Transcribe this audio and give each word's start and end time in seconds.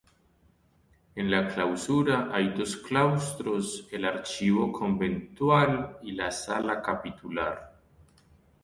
En 1.15 1.29
la 1.29 1.47
clausura 1.47 2.29
hay 2.33 2.49
dos 2.57 2.75
claustros, 2.75 3.87
el 3.91 4.03
archivo 4.05 4.71
conventual 4.71 5.99
y 6.01 6.13
la 6.13 6.31
sala 6.31 6.81
capitular. 6.81 7.75